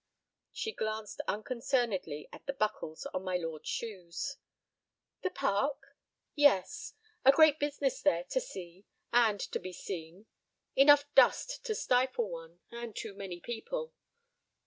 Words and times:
She 0.51 0.71
glanced 0.71 1.21
unconcernedly 1.27 2.27
at 2.33 2.47
the 2.47 2.53
buckles 2.53 3.05
on 3.13 3.21
my 3.23 3.37
lord's 3.37 3.69
shoes. 3.69 4.37
"The 5.21 5.29
park? 5.29 5.95
Yes. 6.33 6.95
A 7.23 7.31
great 7.31 7.59
business 7.59 8.01
there, 8.01 8.23
to 8.31 8.41
see—and 8.41 9.39
to 9.39 9.59
be 9.59 9.73
seen. 9.73 10.25
Enough 10.75 11.05
dust 11.13 11.63
to 11.65 11.75
stifle 11.75 12.31
one; 12.31 12.61
and 12.71 12.95
too 12.95 13.13
many 13.13 13.39
people." 13.41 13.93